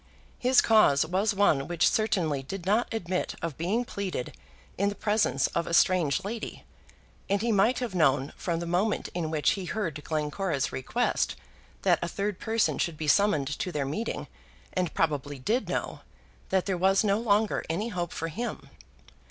His 0.39 0.61
cause 0.61 1.05
was 1.05 1.35
one 1.35 1.67
which 1.67 1.87
certainly 1.87 2.41
did 2.41 2.65
not 2.65 2.91
admit 2.91 3.35
of 3.39 3.55
being 3.55 3.85
pleaded 3.85 4.35
in 4.75 4.89
the 4.89 4.95
presence 4.95 5.45
of 5.53 5.67
a 5.67 5.75
strange 5.75 6.23
lady; 6.25 6.63
and 7.29 7.39
he 7.43 7.51
might 7.51 7.77
have 7.77 7.93
known 7.93 8.33
from 8.35 8.59
the 8.59 8.65
moment 8.65 9.09
in 9.13 9.29
which 9.29 9.51
he 9.51 9.65
heard 9.65 10.03
Glencora's 10.03 10.71
request 10.71 11.35
that 11.83 11.99
a 12.01 12.07
third 12.07 12.39
person 12.39 12.79
should 12.79 12.97
be 12.97 13.07
summoned 13.07 13.59
to 13.59 13.71
their 13.71 13.85
meeting 13.85 14.25
and 14.73 14.91
probably 14.95 15.37
did 15.37 15.69
know, 15.69 15.99
that 16.49 16.65
there 16.65 16.79
was 16.79 17.03
no 17.03 17.19
longer 17.19 17.63
any 17.69 17.89
hope 17.89 18.11
for 18.11 18.29
him. 18.29 18.71